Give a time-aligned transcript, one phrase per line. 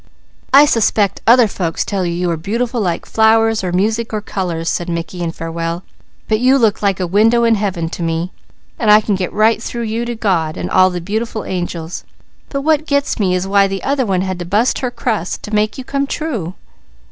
[0.51, 4.67] "I 'spect other folks tell you you are beautiful like flowers, or music, or colours,"
[4.67, 5.83] said Mickey in farewell,
[6.27, 8.31] "but you look like a window in Heaven to me,
[8.79, 12.03] and I can see right through you to God and all the beautiful angels;
[12.49, 15.53] but what gets me is why the other one had to bust her crust, to
[15.53, 16.55] make you come true!"